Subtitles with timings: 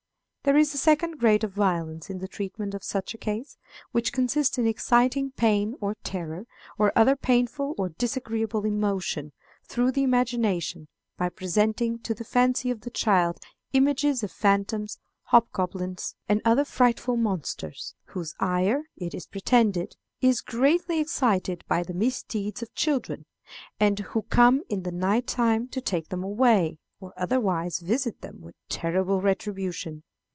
[0.43, 3.57] There is a second grade of violence in the treatment of such a case,
[3.91, 6.47] which consists in exciting pain or terror,
[6.79, 9.33] or other painful or disagreeable emotions,
[9.65, 13.37] through the imagination, by presenting to the fancy of the child
[13.73, 20.99] images of phantoms, hobgoblins, and other frightful monsters, whose ire, it is pretended, is greatly
[20.99, 23.27] excited by the misdeeds of children,
[23.79, 28.41] and who come in the night time to take them away, or otherwise visit them
[28.41, 30.01] with terrible retribution.